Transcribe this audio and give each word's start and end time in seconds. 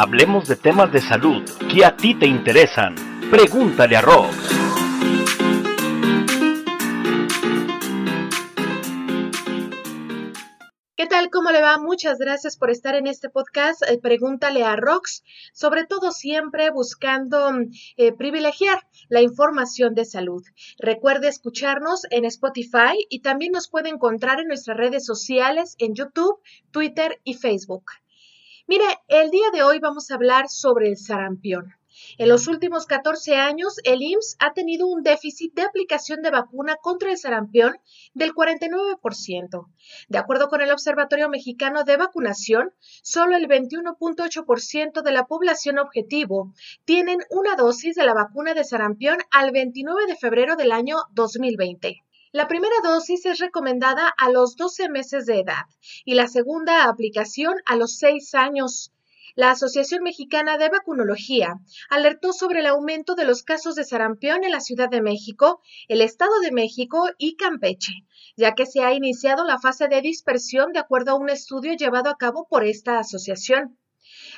Hablemos 0.00 0.46
de 0.46 0.54
temas 0.54 0.92
de 0.92 1.00
salud 1.00 1.42
que 1.68 1.84
a 1.84 1.96
ti 1.96 2.14
te 2.14 2.24
interesan. 2.24 2.94
Pregúntale 3.32 3.96
a 3.96 4.00
Rox. 4.00 4.28
¿Qué 10.94 11.06
tal? 11.06 11.30
¿Cómo 11.30 11.50
le 11.50 11.60
va? 11.60 11.78
Muchas 11.78 12.18
gracias 12.18 12.56
por 12.56 12.70
estar 12.70 12.94
en 12.94 13.08
este 13.08 13.28
podcast. 13.28 13.82
Eh, 13.90 13.98
pregúntale 14.00 14.62
a 14.62 14.76
Rox, 14.76 15.24
sobre 15.52 15.84
todo 15.84 16.12
siempre 16.12 16.70
buscando 16.70 17.50
eh, 17.96 18.12
privilegiar 18.12 18.86
la 19.08 19.20
información 19.20 19.96
de 19.96 20.04
salud. 20.04 20.44
Recuerde 20.78 21.26
escucharnos 21.26 22.02
en 22.10 22.24
Spotify 22.24 23.04
y 23.10 23.22
también 23.22 23.50
nos 23.50 23.68
puede 23.68 23.88
encontrar 23.88 24.38
en 24.38 24.46
nuestras 24.46 24.76
redes 24.76 25.04
sociales 25.04 25.74
en 25.80 25.96
YouTube, 25.96 26.38
Twitter 26.70 27.20
y 27.24 27.34
Facebook. 27.34 27.86
Mire, 28.70 28.84
el 29.08 29.30
día 29.30 29.46
de 29.50 29.62
hoy 29.62 29.78
vamos 29.78 30.10
a 30.10 30.14
hablar 30.16 30.50
sobre 30.50 30.88
el 30.88 30.98
sarampión. 30.98 31.72
En 32.18 32.28
los 32.28 32.48
últimos 32.48 32.84
14 32.84 33.34
años, 33.34 33.76
el 33.82 34.02
IMSS 34.02 34.36
ha 34.40 34.52
tenido 34.52 34.86
un 34.86 35.02
déficit 35.02 35.54
de 35.54 35.62
aplicación 35.62 36.20
de 36.20 36.30
vacuna 36.30 36.76
contra 36.76 37.10
el 37.10 37.16
sarampión 37.16 37.78
del 38.12 38.34
49%. 38.34 39.68
De 40.08 40.18
acuerdo 40.18 40.48
con 40.48 40.60
el 40.60 40.70
Observatorio 40.70 41.30
Mexicano 41.30 41.84
de 41.84 41.96
Vacunación, 41.96 42.74
solo 43.02 43.36
el 43.36 43.48
21.8% 43.48 45.00
de 45.00 45.12
la 45.12 45.24
población 45.24 45.78
objetivo 45.78 46.52
tienen 46.84 47.20
una 47.30 47.56
dosis 47.56 47.94
de 47.94 48.04
la 48.04 48.12
vacuna 48.12 48.52
de 48.52 48.64
sarampión 48.64 49.16
al 49.30 49.50
29 49.50 50.08
de 50.08 50.16
febrero 50.16 50.56
del 50.56 50.72
año 50.72 50.96
2020. 51.14 52.02
La 52.30 52.46
primera 52.46 52.74
dosis 52.84 53.24
es 53.24 53.38
recomendada 53.38 54.12
a 54.18 54.28
los 54.28 54.54
12 54.56 54.90
meses 54.90 55.24
de 55.24 55.40
edad 55.40 55.64
y 56.04 56.14
la 56.14 56.28
segunda 56.28 56.84
aplicación 56.84 57.54
a 57.64 57.74
los 57.74 57.96
6 57.96 58.34
años. 58.34 58.92
La 59.34 59.52
Asociación 59.52 60.02
Mexicana 60.02 60.58
de 60.58 60.68
Vacunología 60.68 61.54
alertó 61.88 62.34
sobre 62.34 62.60
el 62.60 62.66
aumento 62.66 63.14
de 63.14 63.24
los 63.24 63.42
casos 63.42 63.76
de 63.76 63.84
sarampión 63.84 64.44
en 64.44 64.50
la 64.50 64.60
Ciudad 64.60 64.90
de 64.90 65.00
México, 65.00 65.62
el 65.88 66.02
Estado 66.02 66.38
de 66.40 66.52
México 66.52 67.08
y 67.16 67.36
Campeche, 67.36 68.04
ya 68.36 68.54
que 68.54 68.66
se 68.66 68.82
ha 68.82 68.92
iniciado 68.92 69.46
la 69.46 69.58
fase 69.58 69.88
de 69.88 70.02
dispersión 70.02 70.72
de 70.72 70.80
acuerdo 70.80 71.12
a 71.12 71.18
un 71.18 71.30
estudio 71.30 71.72
llevado 71.72 72.10
a 72.10 72.18
cabo 72.18 72.46
por 72.46 72.62
esta 72.62 72.98
asociación. 72.98 73.78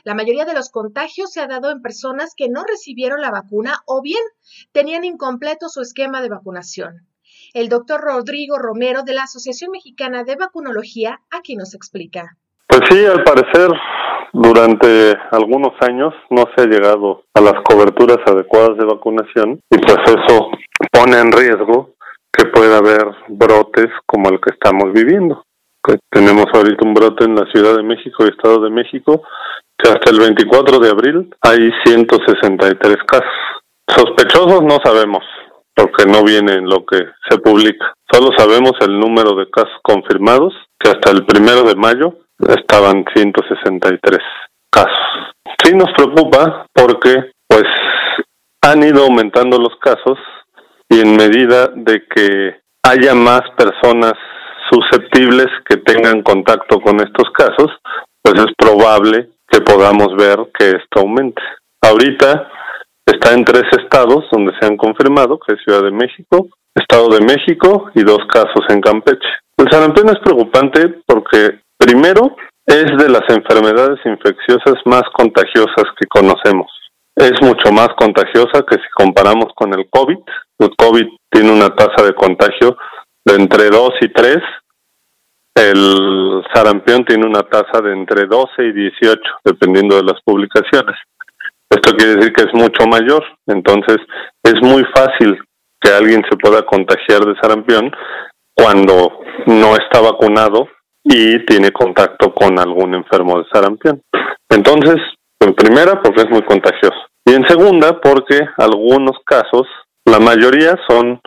La 0.04 0.14
mayoría 0.14 0.44
de 0.44 0.54
los 0.54 0.70
contagios 0.70 1.32
se 1.32 1.40
ha 1.40 1.48
dado 1.48 1.72
en 1.72 1.82
personas 1.82 2.34
que 2.36 2.48
no 2.48 2.62
recibieron 2.62 3.20
la 3.20 3.32
vacuna 3.32 3.80
o 3.84 4.00
bien 4.00 4.22
tenían 4.70 5.04
incompleto 5.04 5.68
su 5.68 5.80
esquema 5.80 6.22
de 6.22 6.28
vacunación. 6.28 7.09
El 7.52 7.68
doctor 7.68 8.00
Rodrigo 8.00 8.58
Romero 8.58 9.02
de 9.02 9.14
la 9.14 9.24
Asociación 9.24 9.72
Mexicana 9.72 10.24
de 10.24 10.36
Vacunología 10.36 11.20
aquí 11.30 11.56
nos 11.56 11.74
explica. 11.74 12.36
Pues 12.68 12.82
sí, 12.88 13.04
al 13.04 13.24
parecer 13.24 13.70
durante 14.32 15.16
algunos 15.32 15.72
años 15.80 16.14
no 16.30 16.44
se 16.54 16.62
ha 16.62 16.66
llegado 16.66 17.24
a 17.34 17.40
las 17.40 17.54
coberturas 17.64 18.18
adecuadas 18.26 18.78
de 18.78 18.84
vacunación 18.84 19.60
y 19.70 19.78
pues 19.78 19.96
eso 20.06 20.50
pone 20.92 21.18
en 21.18 21.32
riesgo 21.32 21.94
que 22.32 22.46
pueda 22.46 22.78
haber 22.78 23.04
brotes 23.28 23.88
como 24.06 24.28
el 24.28 24.40
que 24.40 24.50
estamos 24.52 24.92
viviendo. 24.92 25.44
tenemos 26.10 26.46
ahorita 26.52 26.86
un 26.86 26.94
brote 26.94 27.24
en 27.24 27.34
la 27.34 27.46
Ciudad 27.52 27.76
de 27.76 27.82
México 27.82 28.24
y 28.24 28.28
Estado 28.28 28.60
de 28.60 28.70
México 28.70 29.22
que 29.76 29.90
hasta 29.90 30.10
el 30.10 30.20
24 30.20 30.78
de 30.78 30.90
abril 30.90 31.34
hay 31.40 31.70
163 31.84 32.96
casos. 33.06 33.26
Sospechosos 33.88 34.62
no 34.62 34.78
sabemos, 34.84 35.24
porque 35.80 36.04
no 36.04 36.22
viene 36.22 36.54
en 36.56 36.68
lo 36.68 36.84
que 36.84 36.98
se 37.28 37.38
publica. 37.38 37.94
Solo 38.12 38.30
sabemos 38.36 38.72
el 38.80 38.98
número 39.00 39.34
de 39.34 39.48
casos 39.50 39.78
confirmados, 39.82 40.52
que 40.78 40.90
hasta 40.90 41.10
el 41.10 41.24
primero 41.24 41.62
de 41.62 41.74
mayo 41.74 42.18
estaban 42.38 43.04
163 43.14 44.18
casos. 44.70 45.32
Sí 45.64 45.74
nos 45.74 45.90
preocupa 45.96 46.66
porque 46.74 47.32
pues 47.48 47.64
han 48.62 48.82
ido 48.82 49.04
aumentando 49.04 49.58
los 49.58 49.74
casos 49.80 50.18
y 50.90 51.00
en 51.00 51.16
medida 51.16 51.68
de 51.74 52.04
que 52.14 52.60
haya 52.82 53.14
más 53.14 53.42
personas 53.56 54.12
susceptibles 54.70 55.46
que 55.66 55.78
tengan 55.78 56.22
contacto 56.22 56.78
con 56.80 57.00
estos 57.00 57.30
casos, 57.32 57.70
pues 58.22 58.34
es 58.38 58.52
probable 58.58 59.30
que 59.48 59.60
podamos 59.62 60.14
ver 60.16 60.36
que 60.58 60.70
esto 60.70 61.00
aumente. 61.00 61.42
Ahorita 61.82 62.49
Está 63.10 63.32
en 63.32 63.44
tres 63.44 63.64
estados 63.72 64.24
donde 64.30 64.52
se 64.60 64.66
han 64.66 64.76
confirmado, 64.76 65.36
que 65.40 65.54
es 65.54 65.64
Ciudad 65.64 65.82
de 65.82 65.90
México, 65.90 66.46
Estado 66.72 67.08
de 67.08 67.20
México 67.20 67.90
y 67.92 68.04
dos 68.04 68.20
casos 68.32 68.64
en 68.68 68.80
Campeche. 68.80 69.28
El 69.56 69.66
sarampión 69.68 70.10
es 70.10 70.18
preocupante 70.20 71.02
porque, 71.06 71.58
primero, 71.76 72.36
es 72.64 72.86
de 72.98 73.08
las 73.08 73.28
enfermedades 73.28 73.98
infecciosas 74.04 74.76
más 74.84 75.02
contagiosas 75.12 75.86
que 75.98 76.06
conocemos. 76.06 76.70
Es 77.16 77.32
mucho 77.42 77.72
más 77.72 77.88
contagiosa 77.98 78.62
que 78.62 78.76
si 78.76 78.88
comparamos 78.94 79.46
con 79.56 79.74
el 79.74 79.88
COVID. 79.90 80.18
El 80.60 80.70
COVID 80.76 81.06
tiene 81.32 81.50
una 81.50 81.74
tasa 81.74 82.04
de 82.04 82.14
contagio 82.14 82.76
de 83.24 83.34
entre 83.34 83.70
2 83.70 83.90
y 84.02 84.08
3. 84.12 84.36
El 85.56 86.44
sarampión 86.54 87.04
tiene 87.04 87.26
una 87.26 87.42
tasa 87.42 87.82
de 87.82 87.92
entre 87.92 88.26
12 88.26 88.50
y 88.62 88.72
18, 88.72 89.20
dependiendo 89.44 89.96
de 89.96 90.04
las 90.04 90.22
publicaciones. 90.24 90.96
Esto 91.70 91.96
quiere 91.96 92.16
decir 92.16 92.32
que 92.32 92.42
es 92.42 92.52
mucho 92.52 92.84
mayor, 92.88 93.24
entonces 93.46 93.98
es 94.42 94.54
muy 94.60 94.84
fácil 94.92 95.38
que 95.80 95.92
alguien 95.92 96.22
se 96.28 96.36
pueda 96.36 96.62
contagiar 96.62 97.24
de 97.24 97.38
sarampión 97.40 97.92
cuando 98.54 99.20
no 99.46 99.76
está 99.76 100.00
vacunado 100.00 100.68
y 101.04 101.38
tiene 101.46 101.70
contacto 101.70 102.34
con 102.34 102.58
algún 102.58 102.94
enfermo 102.94 103.38
de 103.38 103.44
sarampión. 103.52 104.02
Entonces, 104.48 104.96
en 105.38 105.54
primera, 105.54 106.02
porque 106.02 106.22
es 106.22 106.30
muy 106.30 106.42
contagioso. 106.42 106.98
Y 107.24 107.34
en 107.34 107.46
segunda, 107.46 108.00
porque 108.00 108.40
algunos 108.58 109.18
casos, 109.24 109.66
la 110.04 110.18
mayoría 110.18 110.74
son, 110.88 111.20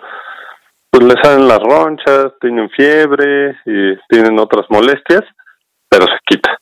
pues 0.91 1.05
les 1.05 1.15
salen 1.23 1.47
las 1.47 1.59
ronchas, 1.59 2.33
tienen 2.41 2.69
fiebre 2.69 3.57
y 3.65 3.95
tienen 4.09 4.37
otras 4.37 4.65
molestias, 4.69 5.21
pero 5.89 6.05
se 6.05 6.19
quita 6.25 6.59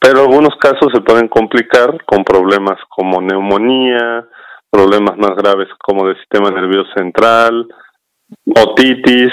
pero 0.00 0.20
algunos 0.22 0.56
casos 0.60 0.92
se 0.92 1.00
pueden 1.00 1.28
complicar 1.28 2.04
con 2.04 2.24
problemas 2.24 2.78
como 2.88 3.20
neumonía, 3.20 4.26
problemas 4.70 5.16
más 5.16 5.34
graves 5.36 5.68
como 5.78 6.06
del 6.06 6.16
sistema 6.18 6.50
nervioso 6.50 6.90
central, 6.96 7.66
otitis 8.56 9.32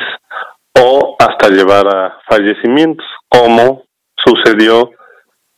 o 0.79 1.15
hasta 1.19 1.49
llevar 1.49 1.87
a 1.87 2.17
fallecimientos, 2.27 3.05
como 3.29 3.83
sucedió 4.17 4.91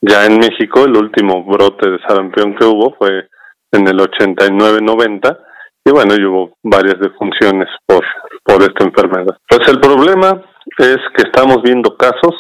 ya 0.02 0.26
en 0.26 0.38
México, 0.38 0.86
el 0.86 0.96
último 0.96 1.44
brote 1.44 1.90
de 1.90 2.00
sarampión 2.08 2.56
que 2.56 2.66
hubo 2.66 2.96
fue 2.98 3.28
en 3.72 3.88
el 3.88 3.98
89-90 4.00 5.38
y 5.86 5.92
bueno, 5.92 6.14
hubo 6.30 6.58
varias 6.64 7.00
defunciones 7.00 7.70
por, 7.86 8.06
por 8.44 8.62
esta 8.62 8.84
enfermedad. 8.84 9.38
Pues 9.48 9.68
el 9.70 9.80
problema 9.80 10.44
es 10.78 10.98
que 11.16 11.24
estamos 11.24 11.62
viendo 11.64 11.96
casos 11.96 12.36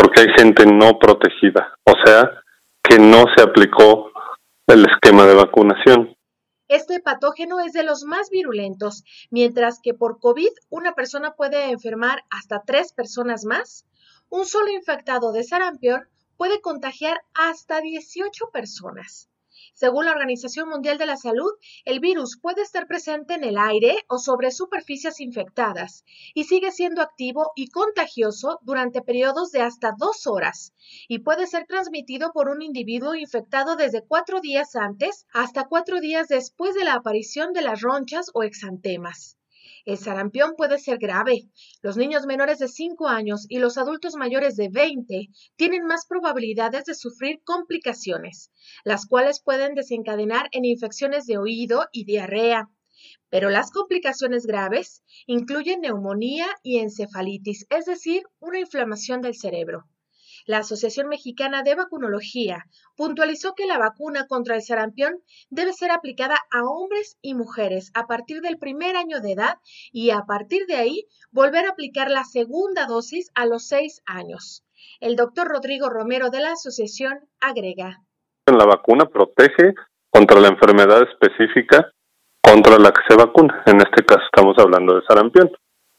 porque 0.00 0.22
hay 0.22 0.28
gente 0.38 0.64
no 0.64 0.98
protegida, 0.98 1.74
o 1.84 1.92
sea, 2.04 2.42
que 2.82 2.98
no 2.98 3.24
se 3.36 3.42
aplicó 3.42 4.10
el 4.66 4.86
esquema 4.86 5.26
de 5.26 5.34
vacunación. 5.34 6.16
Este 6.68 7.00
patógeno 7.00 7.60
es 7.60 7.72
de 7.72 7.82
los 7.82 8.04
más 8.04 8.30
virulentos, 8.30 9.04
mientras 9.30 9.80
que 9.82 9.92
por 9.92 10.18
COVID 10.18 10.48
una 10.70 10.94
persona 10.94 11.32
puede 11.32 11.70
enfermar 11.70 12.22
hasta 12.30 12.62
tres 12.64 12.94
personas 12.94 13.44
más. 13.44 13.84
Un 14.30 14.46
solo 14.46 14.70
infectado 14.70 15.32
de 15.32 15.44
sarampión 15.44 16.08
puede 16.36 16.62
contagiar 16.62 17.20
hasta 17.34 17.80
18 17.80 18.50
personas. 18.52 19.29
Según 19.74 20.04
la 20.04 20.12
Organización 20.12 20.68
Mundial 20.68 20.98
de 20.98 21.06
la 21.06 21.16
Salud, 21.16 21.50
el 21.84 22.00
virus 22.00 22.38
puede 22.40 22.62
estar 22.62 22.86
presente 22.86 23.34
en 23.34 23.44
el 23.44 23.58
aire 23.58 23.96
o 24.08 24.18
sobre 24.18 24.50
superficies 24.50 25.20
infectadas 25.20 26.04
y 26.34 26.44
sigue 26.44 26.70
siendo 26.70 27.02
activo 27.02 27.52
y 27.56 27.68
contagioso 27.68 28.58
durante 28.62 29.02
periodos 29.02 29.50
de 29.50 29.62
hasta 29.62 29.92
dos 29.96 30.26
horas 30.26 30.72
y 31.08 31.20
puede 31.20 31.46
ser 31.46 31.66
transmitido 31.66 32.32
por 32.32 32.48
un 32.48 32.62
individuo 32.62 33.14
infectado 33.14 33.76
desde 33.76 34.06
cuatro 34.06 34.40
días 34.40 34.76
antes 34.76 35.26
hasta 35.32 35.68
cuatro 35.68 36.00
días 36.00 36.28
después 36.28 36.74
de 36.74 36.84
la 36.84 36.94
aparición 36.94 37.52
de 37.52 37.62
las 37.62 37.80
ronchas 37.80 38.30
o 38.34 38.42
exantemas. 38.42 39.39
El 39.90 39.98
sarampión 39.98 40.54
puede 40.56 40.78
ser 40.78 40.98
grave. 40.98 41.48
Los 41.82 41.96
niños 41.96 42.24
menores 42.24 42.60
de 42.60 42.68
5 42.68 43.08
años 43.08 43.46
y 43.48 43.58
los 43.58 43.76
adultos 43.76 44.14
mayores 44.14 44.54
de 44.54 44.68
20 44.68 45.30
tienen 45.56 45.84
más 45.84 46.06
probabilidades 46.06 46.84
de 46.84 46.94
sufrir 46.94 47.42
complicaciones, 47.42 48.52
las 48.84 49.04
cuales 49.04 49.42
pueden 49.42 49.74
desencadenar 49.74 50.48
en 50.52 50.64
infecciones 50.64 51.26
de 51.26 51.38
oído 51.38 51.88
y 51.90 52.04
diarrea. 52.04 52.70
Pero 53.30 53.50
las 53.50 53.72
complicaciones 53.72 54.46
graves 54.46 55.02
incluyen 55.26 55.80
neumonía 55.80 56.46
y 56.62 56.78
encefalitis, 56.78 57.66
es 57.68 57.84
decir, 57.84 58.22
una 58.38 58.60
inflamación 58.60 59.20
del 59.20 59.34
cerebro. 59.34 59.88
La 60.46 60.58
Asociación 60.58 61.08
Mexicana 61.08 61.62
de 61.62 61.74
Vacunología 61.74 62.66
puntualizó 62.96 63.54
que 63.54 63.66
la 63.66 63.78
vacuna 63.78 64.26
contra 64.26 64.56
el 64.56 64.62
sarampión 64.62 65.14
debe 65.48 65.72
ser 65.72 65.90
aplicada 65.90 66.36
a 66.50 66.64
hombres 66.64 67.18
y 67.22 67.34
mujeres 67.34 67.90
a 67.94 68.06
partir 68.06 68.40
del 68.40 68.58
primer 68.58 68.96
año 68.96 69.20
de 69.20 69.32
edad 69.32 69.58
y 69.92 70.10
a 70.10 70.22
partir 70.26 70.66
de 70.66 70.76
ahí 70.76 71.06
volver 71.30 71.66
a 71.66 71.70
aplicar 71.70 72.10
la 72.10 72.24
segunda 72.24 72.86
dosis 72.86 73.30
a 73.34 73.46
los 73.46 73.66
seis 73.66 74.02
años. 74.06 74.64
El 75.00 75.16
doctor 75.16 75.48
Rodrigo 75.48 75.88
Romero 75.88 76.30
de 76.30 76.40
la 76.40 76.52
asociación 76.52 77.20
agrega. 77.40 78.02
la 78.46 78.64
vacuna 78.64 79.06
protege 79.06 79.74
contra 80.10 80.40
la 80.40 80.48
enfermedad 80.48 81.02
específica 81.02 81.92
contra 82.42 82.78
la 82.78 82.90
que 82.90 83.02
se 83.08 83.16
vacuna. 83.16 83.62
En 83.66 83.76
este 83.76 84.04
caso 84.04 84.22
estamos 84.24 84.56
hablando 84.58 84.94
de 84.94 85.02
sarampión. 85.06 85.50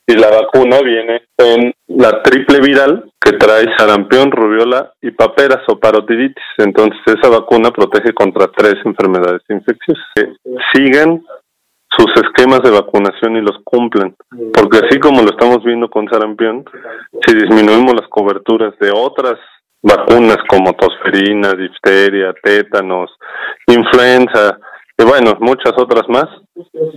Y 0.07 0.15
la 0.15 0.30
vacuna 0.30 0.80
viene 0.81 1.21
en 1.38 1.74
la 1.88 2.21
triple 2.24 2.59
viral 2.59 3.12
que 3.19 3.33
trae 3.33 3.65
sarampión, 3.77 4.31
rubiola 4.31 4.92
y 5.01 5.12
paperas 5.12 5.62
o 5.68 5.80
parotiditis. 5.80 6.44
Entonces 6.57 7.00
esa 7.06 7.30
vacuna 7.30 7.71
protege 7.71 8.13
contra 8.13 8.48
tres 8.48 8.75
enfermedades 8.83 9.42
infecciosas. 9.50 10.06
siguen 10.74 11.24
sus 11.98 12.07
esquemas 12.24 12.62
de 12.62 12.71
vacunación 12.71 13.38
y 13.38 13.42
los 13.42 13.57
cumplen. 13.63 14.15
Porque 14.53 14.80
así 14.86 15.00
como 15.00 15.21
lo 15.21 15.30
estamos 15.30 15.63
viendo 15.63 15.89
con 15.89 16.07
sarampión, 16.07 16.65
si 17.25 17.36
disminuimos 17.36 17.94
las 17.94 18.07
coberturas 18.09 18.74
de 18.80 18.92
otras 18.92 19.38
vacunas 19.83 20.38
como 20.48 20.74
tosferina, 20.74 21.53
difteria, 21.53 22.33
tétanos, 22.42 23.12
influenza, 23.68 24.57
y 25.01 25.03
bueno, 25.03 25.36
muchas 25.39 25.74
otras 25.77 26.07
más, 26.09 26.27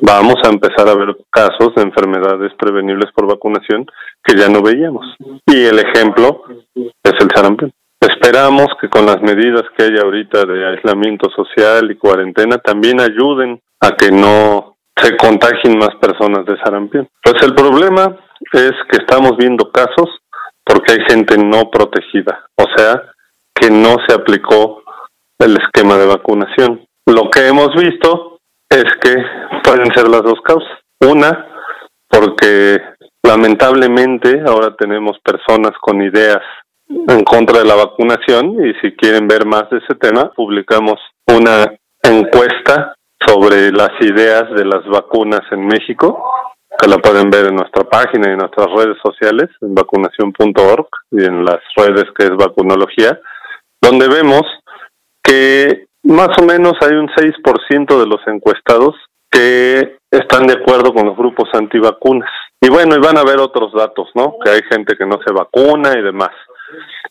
vamos 0.02 0.36
a 0.44 0.48
empezar 0.48 0.88
a 0.88 0.94
ver 0.94 1.16
casos 1.30 1.74
de 1.74 1.82
enfermedades 1.82 2.52
prevenibles 2.58 3.10
por 3.14 3.26
vacunación 3.26 3.86
que 4.22 4.36
ya 4.36 4.48
no 4.48 4.60
veíamos. 4.62 5.06
Y 5.46 5.64
el 5.64 5.78
ejemplo 5.78 6.42
es 6.74 7.12
el 7.18 7.28
sarampión. 7.34 7.72
Esperamos 8.00 8.68
que 8.80 8.90
con 8.90 9.06
las 9.06 9.22
medidas 9.22 9.62
que 9.76 9.84
hay 9.84 9.96
ahorita 9.96 10.44
de 10.44 10.66
aislamiento 10.66 11.30
social 11.30 11.90
y 11.90 11.96
cuarentena 11.96 12.58
también 12.58 13.00
ayuden 13.00 13.58
a 13.80 13.92
que 13.96 14.10
no 14.10 14.76
se 14.96 15.16
contagien 15.16 15.78
más 15.78 15.94
personas 16.00 16.44
de 16.44 16.58
sarampión. 16.58 17.08
Pues 17.22 17.42
el 17.42 17.54
problema 17.54 18.16
es 18.52 18.72
que 18.90 18.98
estamos 18.98 19.36
viendo 19.38 19.70
casos 19.70 20.10
porque 20.62 20.92
hay 20.92 20.98
gente 21.08 21.38
no 21.38 21.70
protegida, 21.70 22.46
o 22.56 22.66
sea, 22.76 23.02
que 23.54 23.70
no 23.70 23.96
se 24.06 24.14
aplicó 24.14 24.82
el 25.38 25.56
esquema 25.56 25.96
de 25.96 26.06
vacunación. 26.06 26.83
Que 27.34 27.48
hemos 27.48 27.74
visto 27.74 28.38
es 28.70 28.84
que 29.02 29.16
pueden 29.64 29.92
ser 29.92 30.08
las 30.08 30.22
dos 30.22 30.40
causas. 30.44 30.78
Una, 31.00 31.48
porque 32.08 32.80
lamentablemente 33.24 34.40
ahora 34.46 34.76
tenemos 34.76 35.18
personas 35.18 35.72
con 35.80 36.00
ideas 36.00 36.38
en 36.88 37.24
contra 37.24 37.58
de 37.58 37.64
la 37.64 37.74
vacunación 37.74 38.64
y 38.64 38.72
si 38.80 38.94
quieren 38.94 39.26
ver 39.26 39.46
más 39.46 39.68
de 39.70 39.78
ese 39.78 39.96
tema, 39.96 40.30
publicamos 40.36 41.00
una 41.26 41.74
encuesta 42.02 42.94
sobre 43.26 43.72
las 43.72 43.90
ideas 44.00 44.44
de 44.54 44.64
las 44.64 44.86
vacunas 44.86 45.40
en 45.50 45.66
México, 45.66 46.22
que 46.78 46.88
la 46.88 46.98
pueden 46.98 47.30
ver 47.30 47.46
en 47.46 47.56
nuestra 47.56 47.84
página 47.84 48.28
y 48.28 48.32
en 48.32 48.38
nuestras 48.38 48.68
redes 48.76 48.98
sociales, 49.02 49.50
en 49.60 49.74
vacunación.org 49.74 50.88
y 51.10 51.24
en 51.24 51.44
las 51.44 51.60
redes 51.76 52.04
que 52.16 52.26
es 52.26 52.36
vacunología, 52.36 53.18
donde 53.80 54.08
vemos 54.08 54.42
que 55.22 55.86
más 56.04 56.28
o 56.38 56.44
menos 56.44 56.74
hay 56.82 56.94
un 56.94 57.08
6% 57.08 57.98
de 57.98 58.06
los 58.06 58.20
encuestados 58.26 58.94
que 59.30 59.96
están 60.10 60.46
de 60.46 60.54
acuerdo 60.54 60.92
con 60.94 61.06
los 61.06 61.16
grupos 61.16 61.48
antivacunas. 61.54 62.30
Y 62.60 62.68
bueno, 62.68 62.94
y 62.94 63.00
van 63.00 63.16
a 63.18 63.22
haber 63.22 63.40
otros 63.40 63.72
datos, 63.72 64.08
¿no? 64.14 64.36
Que 64.42 64.50
hay 64.50 64.60
gente 64.70 64.96
que 64.96 65.06
no 65.06 65.18
se 65.26 65.32
vacuna 65.32 65.92
y 65.98 66.02
demás. 66.02 66.30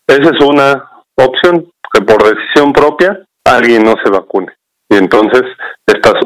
Esa 0.08 0.30
es 0.30 0.46
una 0.46 0.90
opción, 1.18 1.70
que 1.92 2.02
por 2.02 2.24
decisión 2.24 2.72
propia 2.72 3.20
alguien 3.44 3.84
no 3.84 3.96
se 4.04 4.10
vacune. 4.10 4.54
Y 4.90 4.96
entonces 4.96 5.44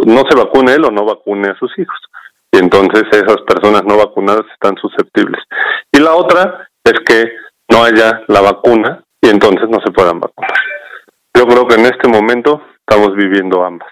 no 0.05 0.23
se 0.29 0.37
vacune 0.37 0.73
él 0.73 0.85
o 0.85 0.91
no 0.91 1.05
vacune 1.05 1.49
a 1.49 1.57
sus 1.57 1.71
hijos. 1.79 1.97
Y 2.51 2.59
entonces 2.59 3.03
esas 3.11 3.41
personas 3.47 3.83
no 3.85 3.97
vacunadas 3.97 4.45
están 4.53 4.75
susceptibles. 4.77 5.41
Y 5.91 5.99
la 5.99 6.15
otra 6.15 6.67
es 6.83 6.99
que 7.05 7.31
no 7.69 7.83
haya 7.83 8.21
la 8.27 8.41
vacuna 8.41 9.03
y 9.21 9.29
entonces 9.29 9.67
no 9.69 9.79
se 9.83 9.91
puedan 9.91 10.19
vacunar. 10.19 10.56
Yo 11.37 11.45
creo 11.45 11.67
que 11.67 11.75
en 11.75 11.85
este 11.85 12.07
momento 12.07 12.63
estamos 12.79 13.15
viviendo 13.15 13.63
ambas. 13.63 13.91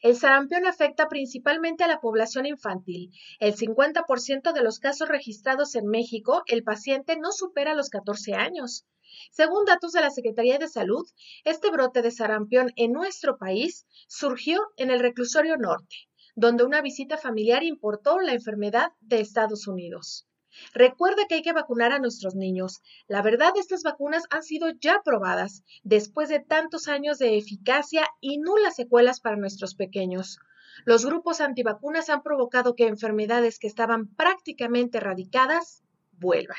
El 0.00 0.16
sarampión 0.16 0.64
afecta 0.64 1.08
principalmente 1.08 1.84
a 1.84 1.88
la 1.88 2.00
población 2.00 2.46
infantil. 2.46 3.10
El 3.38 3.54
50% 3.54 4.54
de 4.54 4.62
los 4.62 4.78
casos 4.78 5.06
registrados 5.06 5.74
en 5.74 5.88
México, 5.88 6.42
el 6.46 6.62
paciente 6.62 7.18
no 7.18 7.32
supera 7.32 7.74
los 7.74 7.90
14 7.90 8.32
años. 8.36 8.86
Según 9.30 9.66
datos 9.66 9.92
de 9.92 10.00
la 10.00 10.10
Secretaría 10.10 10.56
de 10.56 10.68
Salud, 10.68 11.06
este 11.44 11.70
brote 11.70 12.00
de 12.00 12.10
sarampión 12.10 12.72
en 12.76 12.92
nuestro 12.92 13.36
país 13.36 13.84
surgió 14.08 14.62
en 14.78 14.90
el 14.90 15.00
reclusorio 15.00 15.58
norte, 15.58 15.96
donde 16.34 16.64
una 16.64 16.80
visita 16.80 17.18
familiar 17.18 17.62
importó 17.62 18.20
la 18.20 18.32
enfermedad 18.32 18.92
de 19.00 19.20
Estados 19.20 19.68
Unidos. 19.68 20.26
Recuerda 20.74 21.26
que 21.28 21.36
hay 21.36 21.42
que 21.42 21.52
vacunar 21.52 21.92
a 21.92 21.98
nuestros 21.98 22.34
niños. 22.34 22.82
La 23.08 23.22
verdad, 23.22 23.52
estas 23.56 23.82
vacunas 23.82 24.24
han 24.30 24.42
sido 24.42 24.68
ya 24.70 25.02
probadas 25.04 25.62
después 25.82 26.28
de 26.28 26.40
tantos 26.40 26.88
años 26.88 27.18
de 27.18 27.36
eficacia 27.36 28.06
y 28.20 28.38
nulas 28.38 28.76
secuelas 28.76 29.20
para 29.20 29.36
nuestros 29.36 29.74
pequeños. 29.74 30.38
Los 30.84 31.06
grupos 31.06 31.40
antivacunas 31.40 32.10
han 32.10 32.22
provocado 32.22 32.74
que 32.74 32.86
enfermedades 32.86 33.58
que 33.58 33.66
estaban 33.66 34.08
prácticamente 34.14 34.98
erradicadas 34.98 35.82
vuelvan. 36.12 36.58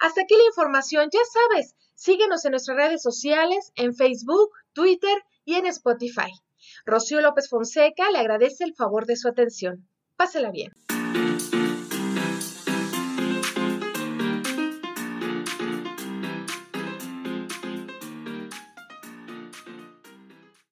Hasta 0.00 0.22
aquí 0.22 0.34
la 0.36 0.46
información, 0.46 1.08
ya 1.12 1.20
sabes, 1.32 1.74
síguenos 1.94 2.44
en 2.44 2.52
nuestras 2.52 2.76
redes 2.76 3.02
sociales, 3.02 3.72
en 3.74 3.94
Facebook, 3.94 4.50
Twitter 4.72 5.24
y 5.44 5.54
en 5.54 5.66
Spotify. 5.66 6.30
Rocío 6.84 7.20
López 7.20 7.48
Fonseca 7.48 8.10
le 8.10 8.18
agradece 8.18 8.64
el 8.64 8.74
favor 8.74 9.06
de 9.06 9.16
su 9.16 9.28
atención. 9.28 9.88
Pásela 10.16 10.50
bien. 10.50 10.72